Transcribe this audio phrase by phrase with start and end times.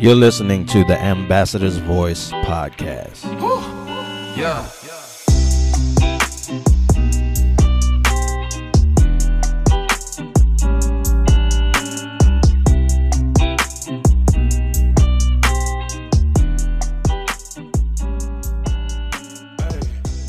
[0.00, 3.22] You're listening to the Ambassador's Voice podcast.
[4.34, 4.66] Yeah.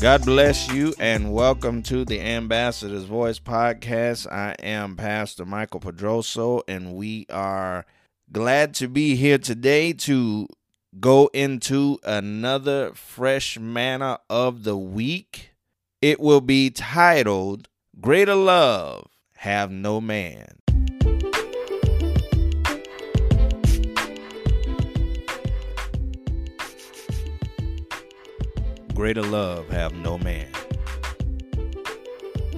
[0.02, 4.30] God bless you and welcome to the Ambassador's Voice podcast.
[4.30, 7.86] I am Pastor Michael Pedroso and we are
[8.32, 10.46] glad to be here today to
[10.98, 15.50] go into another fresh manna of the week.
[16.00, 17.68] It will be titled
[18.00, 20.46] Greater Love Have No Man.
[28.94, 30.48] Greater love have no man.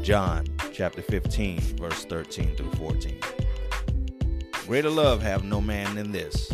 [0.02, 3.33] John chapter 15, verse 13 through 14.
[4.66, 6.50] Greater love have no man than this,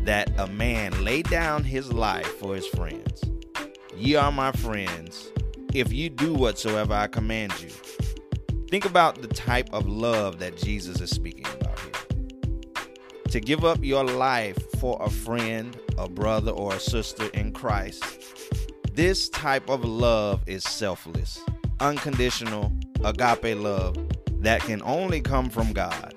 [0.00, 3.24] that a man lay down his life for his friends.
[3.96, 5.32] Ye are my friends,
[5.72, 7.70] if you do whatsoever I command you.
[8.68, 12.84] Think about the type of love that Jesus is speaking about here.
[13.30, 18.04] To give up your life for a friend, a brother, or a sister in Christ.
[18.92, 21.42] This type of love is selfless,
[21.80, 22.70] unconditional,
[23.02, 23.96] agape love
[24.42, 26.14] that can only come from God.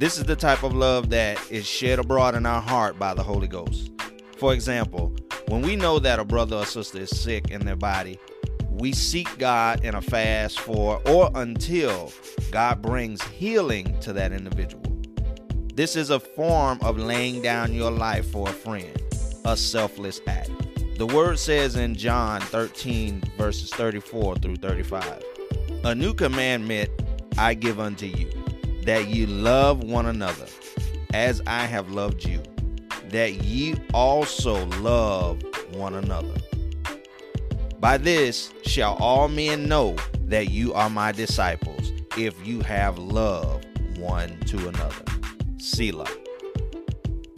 [0.00, 3.22] This is the type of love that is shed abroad in our heart by the
[3.22, 3.90] Holy Ghost.
[4.38, 5.14] For example,
[5.48, 8.18] when we know that a brother or sister is sick in their body,
[8.70, 12.14] we seek God in a fast for or until
[12.50, 14.82] God brings healing to that individual.
[15.74, 18.98] This is a form of laying down your life for a friend,
[19.44, 20.50] a selfless act.
[20.96, 25.22] The word says in John 13, verses 34 through 35
[25.84, 26.88] A new commandment
[27.36, 28.39] I give unto you
[28.84, 30.46] that ye love one another
[31.12, 32.42] as I have loved you,
[33.08, 35.42] that ye also love
[35.72, 36.34] one another.
[37.80, 39.96] By this shall all men know
[40.26, 43.64] that you are my disciples, if you have love
[43.96, 45.04] one to another.
[45.58, 46.08] Selah.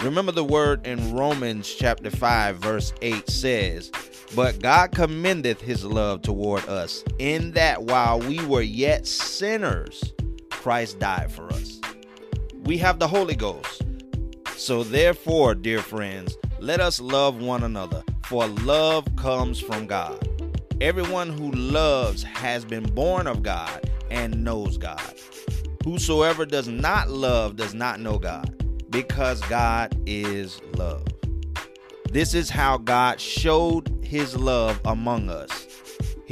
[0.02, 3.92] Remember the word in Romans chapter 5, verse 8 says,
[4.34, 10.12] But God commendeth his love toward us, in that while we were yet sinners,
[10.62, 11.80] Christ died for us.
[12.62, 13.82] We have the Holy Ghost.
[14.56, 20.28] So, therefore, dear friends, let us love one another, for love comes from God.
[20.80, 25.02] Everyone who loves has been born of God and knows God.
[25.84, 28.54] Whosoever does not love does not know God,
[28.88, 31.04] because God is love.
[32.12, 35.71] This is how God showed his love among us.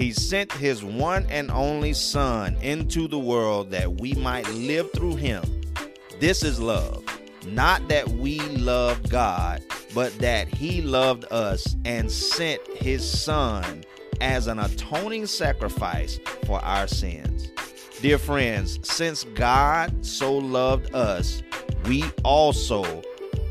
[0.00, 5.16] He sent his one and only Son into the world that we might live through
[5.16, 5.44] him.
[6.19, 7.05] This is love.
[7.47, 9.62] Not that we loved God,
[9.94, 13.84] but that he loved us and sent his Son
[14.22, 17.50] as an atoning sacrifice for our sins.
[18.00, 21.43] Dear friends, since God so loved us,
[21.84, 23.03] we also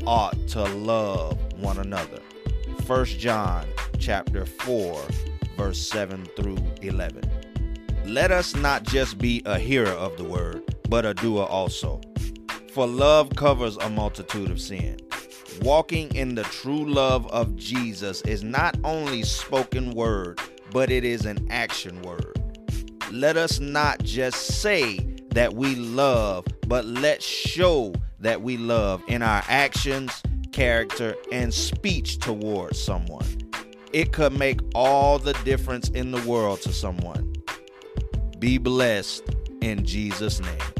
[0.04, 2.18] ought to love one another.
[2.88, 3.68] 1 John
[4.00, 5.00] chapter 4
[5.60, 7.22] verse 7 through 11.
[8.06, 12.00] Let us not just be a hearer of the word, but a doer also.
[12.72, 14.96] For love covers a multitude of sin.
[15.60, 20.40] Walking in the true love of Jesus is not only spoken word,
[20.70, 22.40] but it is an action word.
[23.12, 24.96] Let us not just say
[25.34, 30.22] that we love, but let's show that we love in our actions,
[30.52, 33.49] character, and speech towards someone.
[33.92, 37.34] It could make all the difference in the world to someone.
[38.38, 39.24] Be blessed
[39.60, 40.79] in Jesus' name.